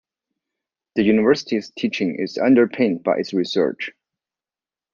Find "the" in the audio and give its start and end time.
0.95-1.03